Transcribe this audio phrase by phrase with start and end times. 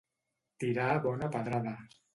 [0.63, 1.79] Tirar bona pedrada.